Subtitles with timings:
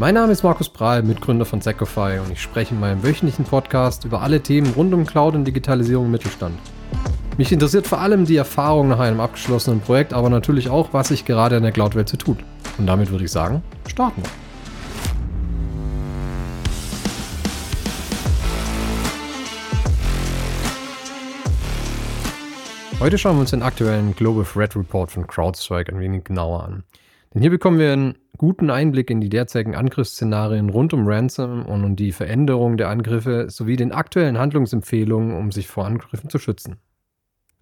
[0.00, 4.04] Mein Name ist Markus Prahl, Mitgründer von Secofy und ich spreche in meinem wöchentlichen Podcast
[4.04, 6.56] über alle Themen rund um Cloud und Digitalisierung im Mittelstand.
[7.36, 11.24] Mich interessiert vor allem die Erfahrung nach einem abgeschlossenen Projekt, aber natürlich auch, was sich
[11.24, 12.38] gerade in der Cloud-Welt so tut.
[12.78, 14.30] Und damit würde ich sagen, starten wir.
[23.00, 26.84] Heute schauen wir uns den aktuellen Global Threat Report von CrowdStrike ein wenig genauer an.
[27.34, 31.84] Denn hier bekommen wir einen guten Einblick in die derzeitigen Angriffsszenarien rund um Ransom und
[31.84, 36.76] um die Veränderung der Angriffe sowie den aktuellen Handlungsempfehlungen, um sich vor Angriffen zu schützen.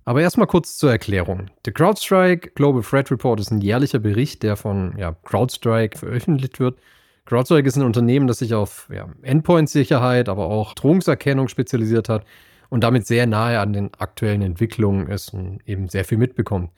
[0.05, 1.51] Aber erstmal kurz zur Erklärung.
[1.65, 6.79] Der CrowdStrike Global Threat Report ist ein jährlicher Bericht, der von ja, CrowdStrike veröffentlicht wird.
[7.25, 12.25] CrowdStrike ist ein Unternehmen, das sich auf ja, Endpoint-Sicherheit, aber auch Drohungserkennung spezialisiert hat
[12.69, 16.71] und damit sehr nahe an den aktuellen Entwicklungen ist und eben sehr viel mitbekommt.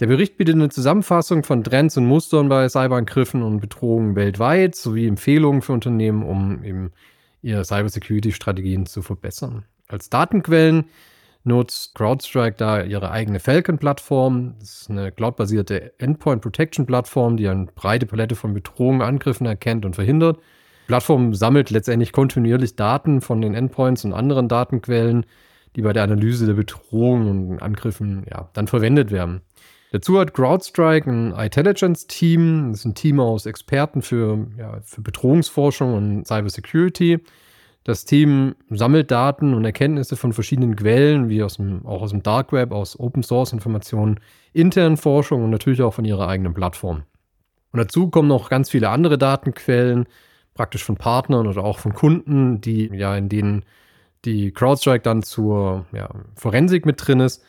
[0.00, 5.06] Der Bericht bietet eine Zusammenfassung von Trends und Mustern bei Cyberangriffen und Bedrohungen weltweit sowie
[5.06, 6.92] Empfehlungen für Unternehmen, um eben
[7.42, 9.64] ihre Cybersecurity-Strategien zu verbessern.
[9.88, 10.84] Als Datenquellen
[11.44, 14.54] nutzt CrowdStrike da ihre eigene Falcon-Plattform.
[14.60, 19.94] Das ist eine cloudbasierte Endpoint Protection-Plattform, die eine breite Palette von Bedrohungen, Angriffen erkennt und
[19.94, 20.36] verhindert.
[20.36, 25.26] Die Plattform sammelt letztendlich kontinuierlich Daten von den Endpoints und anderen Datenquellen,
[25.76, 29.42] die bei der Analyse der Bedrohungen und Angriffen ja, dann verwendet werden.
[29.92, 32.70] Dazu hat CrowdStrike ein Intelligence-Team.
[32.70, 37.18] Das ist ein Team aus Experten für, ja, für Bedrohungsforschung und Cybersecurity.
[37.84, 42.22] Das Team sammelt Daten und Erkenntnisse von verschiedenen Quellen, wie aus dem, auch aus dem
[42.22, 44.18] Dark Web, aus Open Source Informationen,
[44.54, 47.02] internen Forschung und natürlich auch von ihrer eigenen Plattform.
[47.72, 50.06] Und dazu kommen noch ganz viele andere Datenquellen,
[50.54, 53.64] praktisch von Partnern oder auch von Kunden, die ja in denen
[54.24, 57.42] die CrowdStrike dann zur ja, Forensik mit drin ist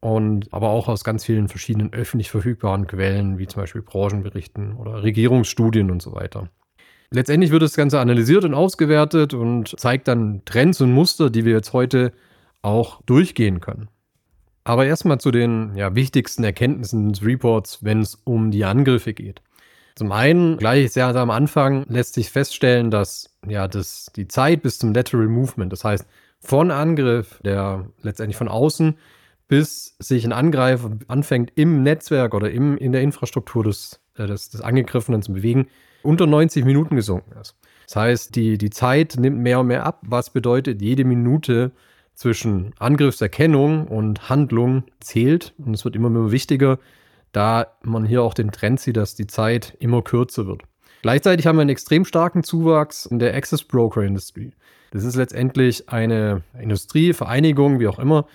[0.00, 5.02] und aber auch aus ganz vielen verschiedenen öffentlich verfügbaren Quellen, wie zum Beispiel Branchenberichten oder
[5.02, 6.48] Regierungsstudien und so weiter.
[7.10, 11.54] Letztendlich wird das Ganze analysiert und ausgewertet und zeigt dann Trends und Muster, die wir
[11.54, 12.12] jetzt heute
[12.60, 13.88] auch durchgehen können.
[14.64, 19.40] Aber erstmal zu den ja, wichtigsten Erkenntnissen des Reports, wenn es um die Angriffe geht.
[19.96, 24.78] Zum einen, gleich sehr am Anfang, lässt sich feststellen, dass ja, das, die Zeit bis
[24.78, 26.06] zum Lateral Movement, das heißt
[26.40, 28.96] von Angriff, der letztendlich von außen
[29.48, 34.50] bis sich ein Angreifer anfängt, im Netzwerk oder im, in der Infrastruktur des, äh, des,
[34.50, 35.68] des Angegriffenen zu bewegen,
[36.02, 37.56] unter 90 Minuten gesunken ist.
[37.86, 41.72] Das heißt, die, die Zeit nimmt mehr und mehr ab, was bedeutet, jede Minute
[42.14, 45.54] zwischen Angriffserkennung und Handlung zählt.
[45.58, 46.78] Und es wird immer mehr wichtiger,
[47.32, 50.62] da man hier auch den Trend sieht, dass die Zeit immer kürzer wird.
[51.02, 54.52] Gleichzeitig haben wir einen extrem starken Zuwachs in der Access Broker Industry.
[54.90, 58.26] Das ist letztendlich eine Industrie, Vereinigung, wie auch immer,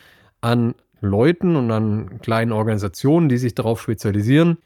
[0.42, 4.58] an Leuten und an kleinen Organisationen, die sich darauf spezialisieren,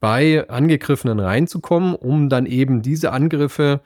[0.00, 3.80] bei Angegriffenen reinzukommen, um dann eben diese Angriffe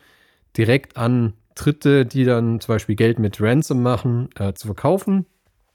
[0.57, 5.27] direkt an Dritte, die dann zum Beispiel Geld mit Ransom machen, äh, zu verkaufen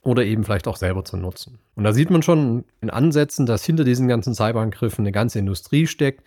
[0.01, 1.59] oder eben vielleicht auch selber zu nutzen.
[1.75, 5.87] Und da sieht man schon in Ansätzen, dass hinter diesen ganzen Cyberangriffen eine ganze Industrie
[5.87, 6.23] steckt,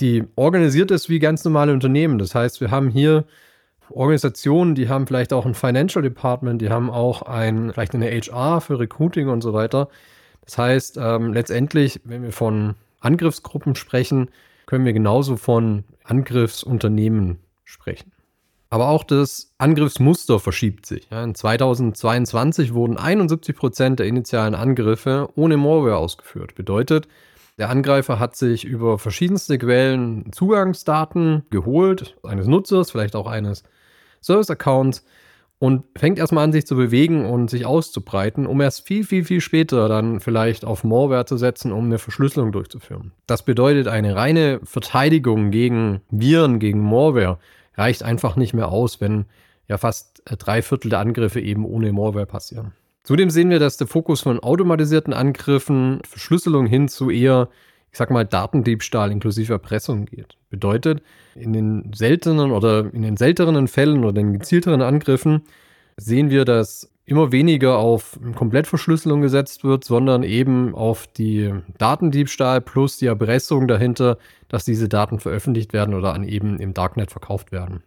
[0.00, 2.18] die organisiert ist wie ganz normale Unternehmen.
[2.18, 3.24] Das heißt, wir haben hier
[3.90, 8.60] Organisationen, die haben vielleicht auch ein Financial Department, die haben auch ein, vielleicht eine HR
[8.60, 9.88] für Recruiting und so weiter.
[10.44, 14.30] Das heißt, ähm, letztendlich, wenn wir von Angriffsgruppen sprechen,
[14.66, 18.12] können wir genauso von Angriffsunternehmen sprechen.
[18.68, 21.08] Aber auch das Angriffsmuster verschiebt sich.
[21.10, 26.54] Ja, in 2022 wurden 71 Prozent der initialen Angriffe ohne Malware ausgeführt.
[26.54, 27.08] Bedeutet,
[27.58, 33.64] der Angreifer hat sich über verschiedenste Quellen Zugangsdaten geholt, eines Nutzers, vielleicht auch eines
[34.22, 35.04] Service-Accounts
[35.58, 39.42] und fängt erstmal an, sich zu bewegen und sich auszubreiten, um erst viel, viel, viel
[39.42, 43.12] später dann vielleicht auf Malware zu setzen, um eine Verschlüsselung durchzuführen.
[43.26, 47.38] Das bedeutet, eine reine Verteidigung gegen Viren, gegen Malware
[47.74, 49.26] reicht einfach nicht mehr aus, wenn
[49.68, 52.72] ja fast drei Viertel der Angriffe eben ohne Malware passieren.
[53.04, 57.48] Zudem sehen wir, dass der Fokus von automatisierten Angriffen, Verschlüsselung hin zu eher,
[57.92, 60.36] ich sag mal, Datendiebstahl inklusive Erpressung geht.
[60.48, 61.02] Bedeutet,
[61.34, 65.42] in den seltenen oder in den seltenen Fällen oder den gezielteren Angriffen
[65.96, 72.98] sehen wir, dass immer weniger auf Komplettverschlüsselung gesetzt wird, sondern eben auf die Datendiebstahl plus
[72.98, 74.16] die Erpressung dahinter,
[74.48, 77.82] dass diese Daten veröffentlicht werden oder an eben im Darknet verkauft werden.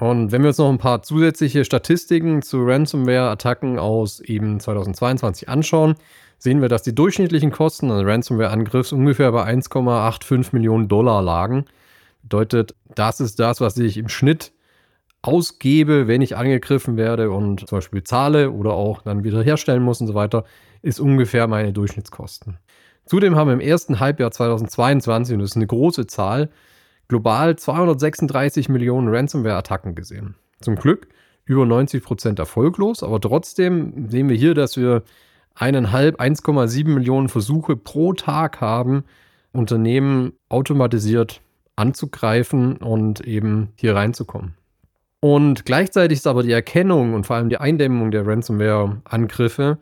[0.00, 5.96] Und wenn wir uns noch ein paar zusätzliche Statistiken zu Ransomware-Attacken aus eben 2022 anschauen,
[6.38, 11.64] sehen wir, dass die durchschnittlichen Kosten eines Ransomware-Angriffs ungefähr bei 1,85 Millionen Dollar lagen.
[12.22, 14.52] Bedeutet, das ist das, was ich im Schnitt
[15.22, 20.00] ausgebe, wenn ich angegriffen werde und zum Beispiel zahle oder auch dann wieder herstellen muss
[20.00, 20.44] und so weiter,
[20.82, 22.58] ist ungefähr meine Durchschnittskosten.
[23.04, 26.50] Zudem haben wir im ersten Halbjahr 2022, und das ist eine große Zahl,
[27.08, 30.34] global 236 Millionen Ransomware-Attacken gesehen.
[30.60, 31.08] Zum Glück
[31.46, 35.02] über 90 Prozent erfolglos, aber trotzdem sehen wir hier, dass wir
[35.60, 39.04] eineinhalb, 1,7 Millionen Versuche pro Tag haben,
[39.52, 41.40] Unternehmen automatisiert
[41.76, 44.54] anzugreifen und eben hier reinzukommen.
[45.20, 49.78] Und gleichzeitig ist aber die Erkennung und vor allem die Eindämmung der Ransomware-Angriffe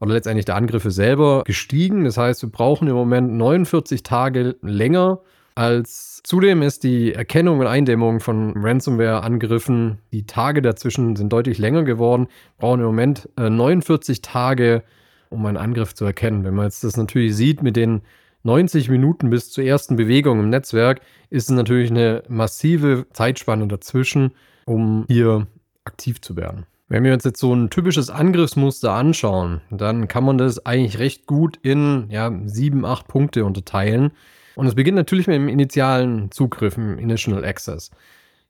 [0.00, 2.04] oder letztendlich der Angriffe selber gestiegen.
[2.04, 5.20] Das heißt, wir brauchen im Moment 49 Tage länger
[5.58, 11.82] als zudem ist die Erkennung und Eindämmung von Ransomware-Angriffen, die Tage dazwischen sind deutlich länger
[11.82, 12.28] geworden,
[12.58, 14.84] brauchen im Moment äh, 49 Tage,
[15.30, 16.44] um einen Angriff zu erkennen.
[16.44, 18.02] Wenn man jetzt das natürlich sieht mit den
[18.44, 24.32] 90 Minuten bis zur ersten Bewegung im Netzwerk, ist es natürlich eine massive Zeitspanne dazwischen,
[24.64, 25.46] um hier
[25.84, 26.66] aktiv zu werden.
[26.88, 31.26] Wenn wir uns jetzt so ein typisches Angriffsmuster anschauen, dann kann man das eigentlich recht
[31.26, 34.12] gut in ja, sieben, acht Punkte unterteilen.
[34.54, 37.90] Und es beginnt natürlich mit dem initialen Zugriff, im Initial Access.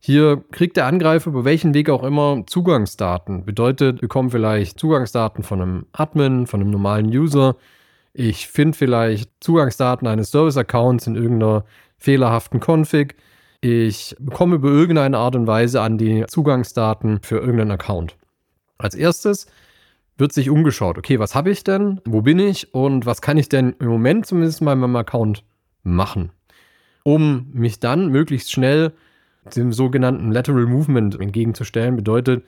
[0.00, 3.44] Hier kriegt der Angreifer über welchen Weg auch immer Zugangsdaten.
[3.44, 7.56] Bedeutet, wir bekommen vielleicht Zugangsdaten von einem Admin, von einem normalen User.
[8.12, 11.64] Ich finde vielleicht Zugangsdaten eines Service-Accounts in irgendeiner
[11.98, 13.16] fehlerhaften Config.
[13.60, 18.16] Ich bekomme über irgendeine Art und Weise an die Zugangsdaten für irgendeinen Account.
[18.78, 19.46] Als erstes
[20.16, 23.48] wird sich umgeschaut, okay, was habe ich denn, wo bin ich und was kann ich
[23.48, 25.44] denn im Moment zumindest mal in meinem Account
[25.82, 26.30] machen,
[27.02, 28.92] um mich dann möglichst schnell
[29.54, 31.96] dem sogenannten Lateral Movement entgegenzustellen.
[31.96, 32.44] Bedeutet,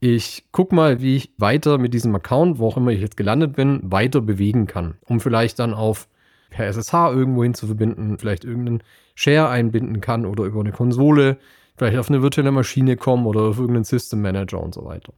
[0.00, 3.54] ich gucke mal, wie ich weiter mit diesem Account, wo auch immer ich jetzt gelandet
[3.54, 6.08] bin, weiter bewegen kann, um vielleicht dann auf
[6.50, 8.82] per SSH irgendwo hin zu verbinden, vielleicht irgendeinen
[9.14, 11.38] Share einbinden kann oder über eine Konsole,
[11.76, 15.12] vielleicht auf eine virtuelle Maschine kommen oder auf irgendeinen System Manager und so weiter.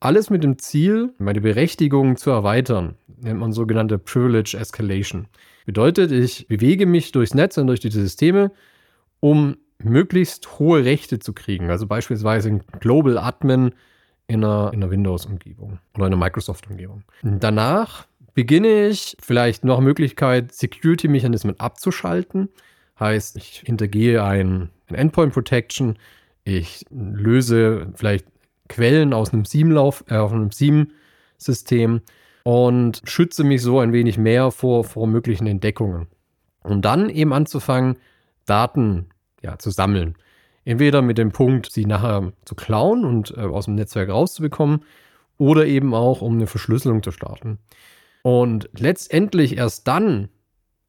[0.00, 5.26] Alles mit dem Ziel, meine Berechtigung zu erweitern, nennt man sogenannte Privilege Escalation.
[5.66, 8.52] Bedeutet, ich bewege mich durchs Netz und durch die Systeme,
[9.20, 11.70] um möglichst hohe Rechte zu kriegen.
[11.70, 13.72] Also beispielsweise ein Global Admin
[14.26, 17.02] in einer, in einer Windows-Umgebung oder in einer Microsoft-Umgebung.
[17.22, 22.48] Danach beginne ich vielleicht noch Möglichkeit, Security-Mechanismen abzuschalten.
[23.00, 25.98] Heißt, ich hintergehe ein, ein Endpoint Protection,
[26.44, 28.26] ich löse vielleicht
[28.68, 32.02] Quellen aus einem SIEM-Lauf, äh, auf einem SIEM-System
[32.44, 36.06] und schütze mich so ein wenig mehr vor, vor möglichen Entdeckungen.
[36.62, 37.98] Und dann eben anzufangen,
[38.46, 39.06] Daten
[39.42, 40.16] ja, zu sammeln.
[40.64, 44.84] Entweder mit dem Punkt, sie nachher zu klauen und äh, aus dem Netzwerk rauszubekommen,
[45.38, 47.58] oder eben auch, um eine Verschlüsselung zu starten.
[48.22, 50.28] Und letztendlich erst dann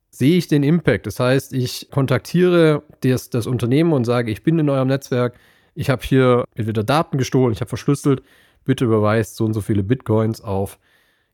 [0.10, 1.06] sehe ich den Impact.
[1.06, 5.38] Das heißt, ich kontaktiere das, das Unternehmen und sage, ich bin in eurem Netzwerk,
[5.76, 8.24] ich habe hier entweder Daten gestohlen, ich habe verschlüsselt,
[8.66, 10.80] bitte überweist so und so viele Bitcoins auf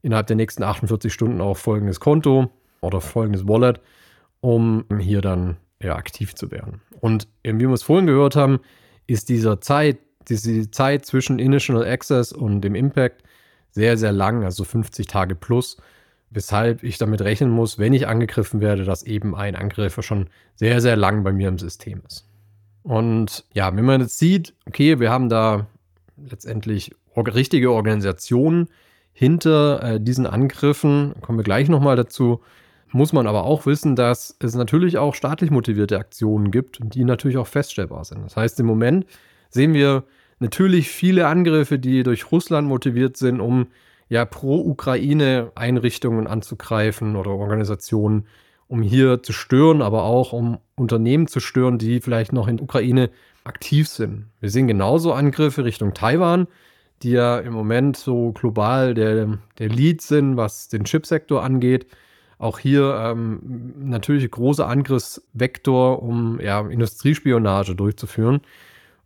[0.02, 2.52] innerhalb der nächsten 48 Stunden auf folgendes Konto
[2.82, 3.80] oder folgendes Wallet,
[4.42, 6.82] um hier dann ja, aktiv zu werden.
[7.00, 8.60] Und wie wir es vorhin gehört haben,
[9.08, 13.24] ist dieser Zeit, diese Zeit zwischen Initial Access und dem Impact
[13.72, 15.78] sehr, sehr lang, also 50 Tage plus,
[16.32, 20.82] weshalb ich damit rechnen muss, wenn ich angegriffen werde, dass eben ein Angreifer schon sehr,
[20.82, 22.26] sehr lang bei mir im System ist.
[22.84, 25.68] Und ja, wenn man jetzt sieht, okay, wir haben da
[26.18, 28.70] letztendlich richtige Organisationen
[29.14, 32.42] hinter äh, diesen Angriffen, kommen wir gleich nochmal dazu,
[32.96, 37.36] muss man aber auch wissen, dass es natürlich auch staatlich motivierte Aktionen gibt, die natürlich
[37.36, 38.24] auch feststellbar sind.
[38.24, 39.06] Das heißt, im Moment
[39.50, 40.06] sehen wir
[40.40, 43.68] natürlich viele Angriffe, die durch Russland motiviert sind, um
[44.08, 48.28] ja pro Ukraine Einrichtungen anzugreifen oder Organisationen,
[48.70, 53.10] um hier zu stören, aber auch um Unternehmen zu stören, die vielleicht noch in Ukraine
[53.44, 54.28] aktiv sind.
[54.40, 56.48] Wir sehen genauso Angriffe Richtung Taiwan,
[57.04, 61.88] die ja im Moment so global der, der Lead sind, was den Chipsektor angeht.
[62.38, 68.42] Auch hier ähm, natürlich großer Angriffsvektor, um ja, Industriespionage durchzuführen.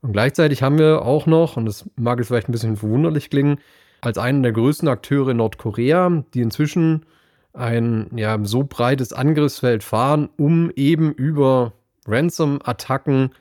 [0.01, 3.59] Und gleichzeitig haben wir auch noch, und das mag jetzt vielleicht ein bisschen verwunderlich klingen,
[4.01, 7.05] als einen der größten Akteure in Nordkorea, die inzwischen
[7.53, 11.73] ein ja, so breites Angriffsfeld fahren, um eben über
[12.07, 13.31] Ransom-Attacken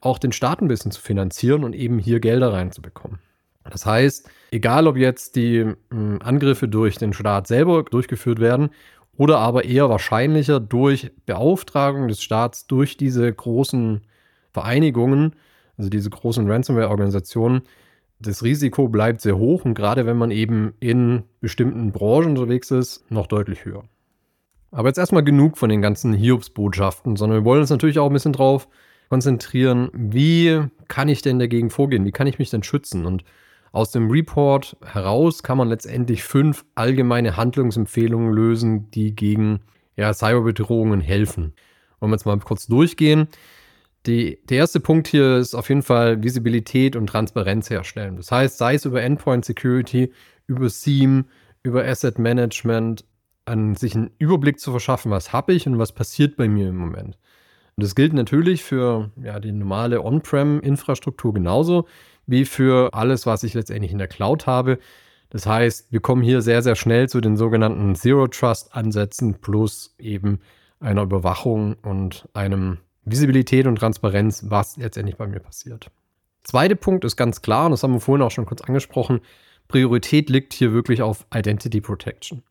[0.00, 3.18] auch den Staat ein bisschen zu finanzieren und eben hier Gelder reinzubekommen.
[3.70, 8.70] Das heißt, egal ob jetzt die hm, Angriffe durch den Staat selber durchgeführt werden
[9.16, 14.02] oder aber eher wahrscheinlicher durch Beauftragung des Staats durch diese großen
[14.52, 15.34] Vereinigungen,
[15.76, 17.62] also diese großen Ransomware-Organisationen,
[18.18, 23.10] das Risiko bleibt sehr hoch und gerade wenn man eben in bestimmten Branchen unterwegs ist,
[23.10, 23.84] noch deutlich höher.
[24.70, 28.12] Aber jetzt erstmal genug von den ganzen Hiobs-Botschaften, sondern wir wollen uns natürlich auch ein
[28.12, 28.68] bisschen drauf
[29.08, 32.04] konzentrieren, wie kann ich denn dagegen vorgehen?
[32.04, 33.06] Wie kann ich mich denn schützen?
[33.06, 33.24] Und
[33.76, 39.60] aus dem Report heraus kann man letztendlich fünf allgemeine Handlungsempfehlungen lösen, die gegen
[39.96, 41.52] ja, Cyberbedrohungen helfen.
[42.00, 43.28] Wollen wir jetzt mal kurz durchgehen.
[44.06, 48.16] Die, der erste Punkt hier ist auf jeden Fall Visibilität und Transparenz herstellen.
[48.16, 50.10] Das heißt, sei es über Endpoint Security,
[50.46, 51.26] über SIEM,
[51.62, 53.04] über Asset Management,
[53.44, 56.76] an sich einen Überblick zu verschaffen, was habe ich und was passiert bei mir im
[56.78, 57.18] Moment.
[57.76, 61.86] Und das gilt natürlich für ja, die normale On-Prem-Infrastruktur genauso
[62.26, 64.78] wie für alles, was ich letztendlich in der Cloud habe.
[65.28, 70.40] Das heißt, wir kommen hier sehr, sehr schnell zu den sogenannten Zero Trust-Ansätzen plus eben
[70.80, 75.90] einer Überwachung und einem Visibilität und Transparenz, was letztendlich bei mir passiert.
[76.44, 79.20] Zweiter Punkt ist ganz klar, und das haben wir vorhin auch schon kurz angesprochen,
[79.68, 82.42] Priorität liegt hier wirklich auf Identity Protection.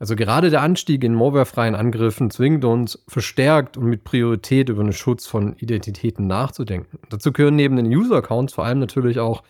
[0.00, 4.94] Also gerade der Anstieg in malwarefreien Angriffen zwingt uns verstärkt und mit Priorität über den
[4.94, 6.98] Schutz von Identitäten nachzudenken.
[7.10, 9.42] Dazu gehören neben den User-Accounts vor allem natürlich auch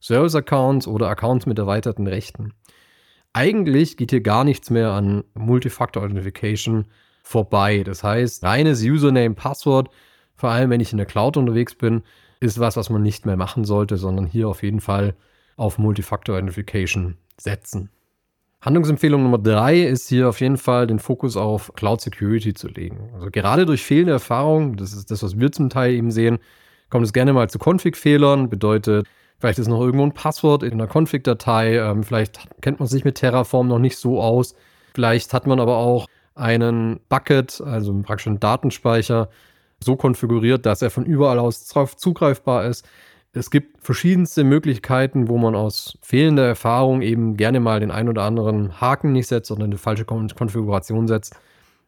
[0.00, 2.54] Service-Accounts oder Accounts mit erweiterten Rechten.
[3.34, 6.86] Eigentlich geht hier gar nichts mehr an Multifactor Authentication
[7.22, 7.82] vorbei.
[7.84, 9.90] Das heißt, reines Username, Passwort,
[10.36, 12.02] vor allem wenn ich in der Cloud unterwegs bin,
[12.40, 15.14] ist was, was man nicht mehr machen sollte, sondern hier auf jeden Fall
[15.56, 17.90] auf Multifactor Authentication setzen.
[18.60, 23.10] Handlungsempfehlung Nummer drei ist hier auf jeden Fall den Fokus auf Cloud Security zu legen.
[23.14, 26.38] Also gerade durch fehlende Erfahrung, das ist das, was wir zum Teil eben sehen,
[26.90, 28.48] kommt es gerne mal zu Config-Fehlern.
[28.48, 29.06] Bedeutet,
[29.38, 33.14] vielleicht ist noch irgendwo ein Passwort in einer Config-Datei, ähm, vielleicht kennt man sich mit
[33.14, 34.56] Terraform noch nicht so aus.
[34.92, 39.28] Vielleicht hat man aber auch einen Bucket, also praktisch einen Datenspeicher,
[39.80, 41.64] so konfiguriert, dass er von überall aus
[41.96, 42.84] zugreifbar ist.
[43.32, 48.22] Es gibt verschiedenste Möglichkeiten, wo man aus fehlender Erfahrung eben gerne mal den ein oder
[48.22, 51.36] anderen Haken nicht setzt, sondern eine falsche Konfiguration setzt.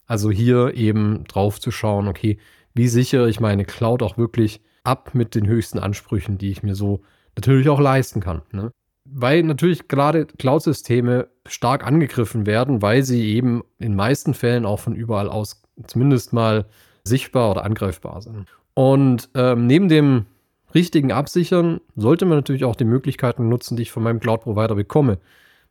[0.07, 2.39] Also hier eben drauf zu schauen, okay,
[2.75, 6.75] wie sichere ich meine Cloud auch wirklich ab mit den höchsten Ansprüchen, die ich mir
[6.75, 7.01] so
[7.37, 8.43] natürlich auch leisten kann.
[8.53, 8.71] Ne?
[9.05, 14.95] Weil natürlich gerade Cloud-Systeme stark angegriffen werden, weil sie eben in meisten Fällen auch von
[14.95, 16.67] überall aus zumindest mal
[17.03, 18.47] sichtbar oder angreifbar sind.
[18.75, 20.27] Und ähm, neben dem
[20.75, 25.19] richtigen Absichern sollte man natürlich auch die Möglichkeiten nutzen, die ich von meinem Cloud-Provider bekomme.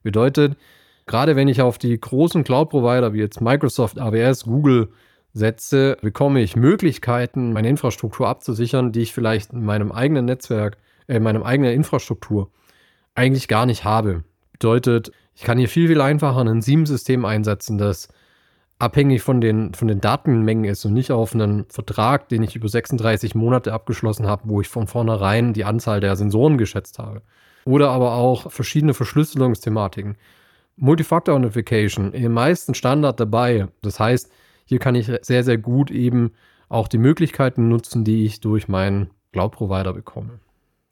[0.03, 0.55] Bedeutet,
[1.05, 4.89] gerade wenn ich auf die großen Cloud-Provider wie jetzt Microsoft, AWS, Google
[5.33, 10.77] setze, bekomme ich Möglichkeiten, meine Infrastruktur abzusichern, die ich vielleicht in meinem eigenen Netzwerk,
[11.07, 12.49] äh, in meinem eigenen Infrastruktur
[13.15, 14.23] eigentlich gar nicht habe.
[14.53, 18.09] Bedeutet, ich kann hier viel, viel einfacher ein SIEM-System einsetzen, das
[18.79, 22.69] abhängig von den, von den Datenmengen ist und nicht auf einen Vertrag, den ich über
[22.69, 27.21] 36 Monate abgeschlossen habe, wo ich von vornherein die Anzahl der Sensoren geschätzt habe.
[27.65, 30.17] Oder aber auch verschiedene Verschlüsselungsthematiken.
[30.77, 33.67] Multifactor Authentication, den meisten Standard dabei.
[33.81, 34.31] Das heißt,
[34.63, 36.31] hier kann ich sehr, sehr gut eben
[36.69, 40.39] auch die Möglichkeiten nutzen, die ich durch meinen Cloud-Provider bekomme.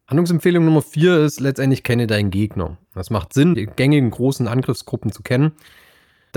[0.07, 2.77] Handlungsempfehlung Nummer vier ist letztendlich kenne deinen Gegner.
[2.93, 5.53] Das macht Sinn, die gängigen großen Angriffsgruppen zu kennen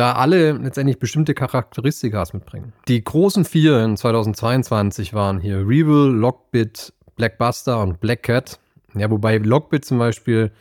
[0.00, 2.72] da alle letztendlich bestimmte Charakteristika mitbringen.
[2.88, 8.58] Die großen vier in 2022 waren hier Revel, Lockbit, Blackbuster und Black Cat.
[8.94, 10.52] Ja, wobei Lockbit zum Beispiel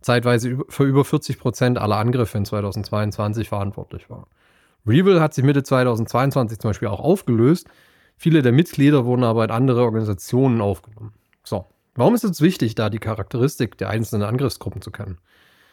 [0.00, 4.28] zeitweise für über 40 Prozent aller Angriffe in 2022 verantwortlich war.
[4.86, 7.68] Revel hat sich Mitte 2022 zum Beispiel auch aufgelöst.
[8.16, 11.12] Viele der Mitglieder wurden aber in andere Organisationen aufgenommen.
[11.44, 15.18] So, warum ist es wichtig, da die Charakteristik der einzelnen Angriffsgruppen zu kennen?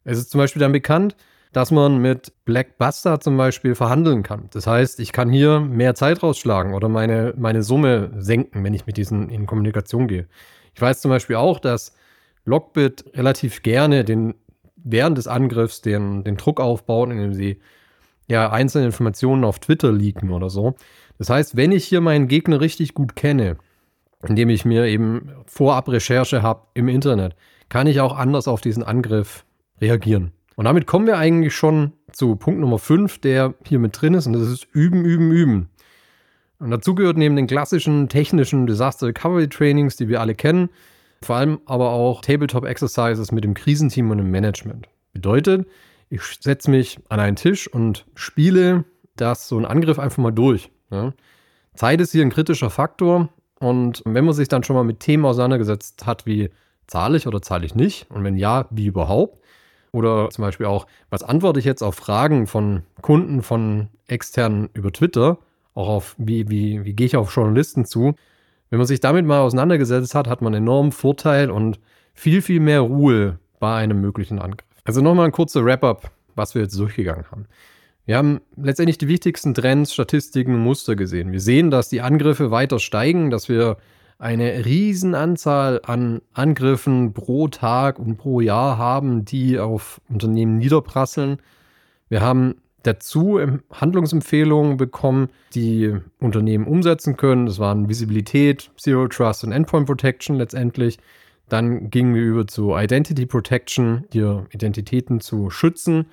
[0.04, 1.16] Es ist zum Beispiel dann bekannt,
[1.54, 4.50] dass man mit Blackbuster zum Beispiel verhandeln kann.
[4.52, 8.88] Das heißt, ich kann hier mehr Zeit rausschlagen oder meine, meine Summe senken, wenn ich
[8.88, 10.28] mit diesen in Kommunikation gehe.
[10.74, 11.96] Ich weiß zum Beispiel auch, dass
[12.46, 14.34] Lockbit relativ gerne den,
[14.76, 17.60] während des Angriffs den, den Druck aufbauen, indem sie
[18.28, 20.76] ja einzelne Informationen auf Twitter leaken oder so.
[21.20, 23.58] Das heißt, wenn ich hier meinen Gegner richtig gut kenne,
[24.28, 27.36] indem ich mir eben vorab Recherche habe im Internet,
[27.70, 29.46] kann ich auch anders auf diesen Angriff
[29.80, 30.32] reagieren.
[30.56, 34.28] Und damit kommen wir eigentlich schon zu Punkt Nummer 5, der hier mit drin ist,
[34.28, 35.70] und das ist Üben, Üben, Üben.
[36.60, 40.70] Und dazu gehört neben den klassischen technischen Disaster Recovery Trainings, die wir alle kennen,
[41.22, 44.88] vor allem aber auch Tabletop Exercises mit dem Krisenteam und dem Management.
[45.12, 45.68] Bedeutet,
[46.10, 50.70] ich setze mich an einen Tisch und spiele das so einen Angriff einfach mal durch.
[50.92, 51.14] Ja.
[51.76, 53.30] Zeit ist hier ein kritischer Faktor
[53.60, 56.50] und wenn man sich dann schon mal mit Themen auseinandergesetzt hat, wie
[56.88, 59.44] zahle ich oder zahle ich nicht und wenn ja, wie überhaupt,
[59.94, 64.92] oder zum Beispiel auch, was antworte ich jetzt auf Fragen von Kunden, von externen über
[64.92, 65.38] Twitter?
[65.76, 68.16] Auch auf, wie, wie, wie gehe ich auf Journalisten zu?
[68.70, 71.80] Wenn man sich damit mal auseinandergesetzt hat, hat man einen enormen Vorteil und
[72.16, 74.68] viel, viel mehr Ruhe bei einem möglichen Angriff.
[74.84, 77.46] Also nochmal ein kurzer Wrap-up, was wir jetzt durchgegangen haben.
[78.06, 81.32] Wir haben letztendlich die wichtigsten Trends, Statistiken, Muster gesehen.
[81.32, 83.78] Wir sehen, dass die Angriffe weiter steigen, dass wir
[84.20, 91.38] eine Riesenanzahl an Angriffen pro Tag und pro Jahr haben, die auf Unternehmen niederprasseln.
[92.10, 93.40] Wir haben dazu
[93.72, 97.46] Handlungsempfehlungen bekommen, die Unternehmen umsetzen können.
[97.46, 101.00] Das waren Visibilität, Zero Trust und Endpoint Protection letztendlich.
[101.50, 106.06] Dann gingen wir über zu Identity Protection, hier Identitäten zu schützen.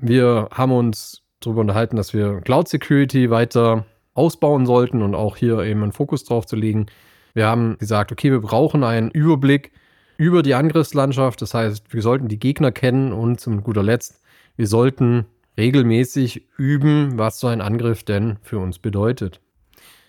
[0.00, 3.84] Wir haben uns darüber unterhalten, dass wir Cloud Security weiter
[4.18, 6.86] ausbauen sollten und auch hier eben einen Fokus drauf zu legen.
[7.34, 9.72] Wir haben gesagt, okay, wir brauchen einen Überblick
[10.18, 11.40] über die Angriffslandschaft.
[11.40, 14.20] Das heißt, wir sollten die Gegner kennen und zum guter Letzt,
[14.56, 19.40] wir sollten regelmäßig üben, was so ein Angriff denn für uns bedeutet.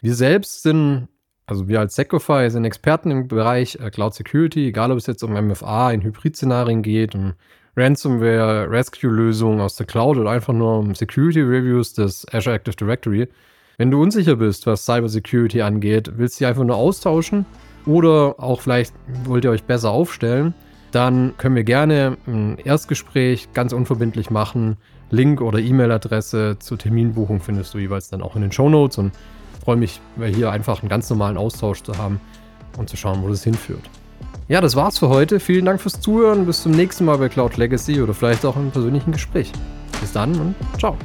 [0.02, 1.08] Wir selbst sind,
[1.46, 5.24] also wir als Secofy sind Experten im Bereich äh, Cloud Security, egal ob es jetzt
[5.24, 7.34] um MFA in Hybrid-Szenarien geht, um
[7.76, 13.28] Ransomware, Rescue-Lösungen aus der Cloud oder einfach nur um Security Reviews des Azure Active Directory.
[13.80, 17.46] Wenn du unsicher bist, was Cybersecurity angeht, willst du einfach nur austauschen
[17.86, 18.94] oder auch vielleicht
[19.24, 20.54] wollt ihr euch besser aufstellen,
[20.92, 24.76] dann können wir gerne ein Erstgespräch ganz unverbindlich machen.
[25.12, 29.14] Link oder E-Mail-Adresse zur Terminbuchung findest du jeweils dann auch in den Show Notes und
[29.64, 32.20] freue mich, hier einfach einen ganz normalen Austausch zu haben
[32.78, 33.90] und zu schauen, wo das hinführt.
[34.50, 35.40] Ja, das war's für heute.
[35.40, 36.46] Vielen Dank fürs Zuhören.
[36.46, 39.54] Bis zum nächsten Mal bei Cloud Legacy oder vielleicht auch im persönlichen Gespräch.
[40.02, 40.98] Bis dann und ciao.